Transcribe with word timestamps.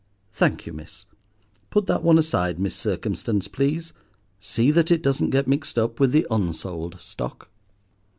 Thank 0.33 0.65
you, 0.65 0.73
miss. 0.73 1.05
Put 1.69 1.85
that 1.85 2.01
one 2.01 2.17
aside, 2.17 2.57
Miss 2.59 2.73
Circumstance, 2.75 3.47
please. 3.47 3.93
See 4.39 4.71
that 4.71 4.89
it 4.89 5.03
doesn't 5.03 5.29
get 5.29 5.47
mixed 5.47 5.77
up 5.77 5.99
with 5.99 6.11
the 6.11 6.25
unsold 6.31 6.99
stock." 6.99 7.51